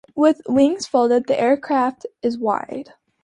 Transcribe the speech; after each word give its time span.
With 0.15 0.41
wings 0.47 0.87
folded 0.87 1.27
the 1.27 1.39
aircraft 1.39 2.07
is 2.23 2.35
wide. 2.35 2.95